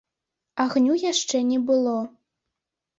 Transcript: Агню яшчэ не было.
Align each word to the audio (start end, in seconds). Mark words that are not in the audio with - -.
Агню 0.65 0.97
яшчэ 1.03 1.45
не 1.53 1.59
было. 1.71 1.97